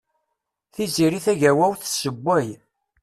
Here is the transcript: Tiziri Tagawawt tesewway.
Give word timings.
Tiziri 0.73 1.19
Tagawawt 1.25 1.79
tesewway. 1.83 2.47